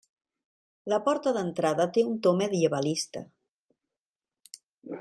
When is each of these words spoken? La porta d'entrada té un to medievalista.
La 0.93 0.97
porta 1.09 1.33
d'entrada 1.35 1.87
té 1.97 2.05
un 2.13 2.17
to 2.27 2.33
medievalista. 2.39 3.25